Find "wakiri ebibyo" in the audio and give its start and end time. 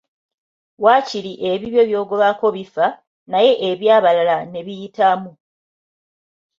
0.83-1.81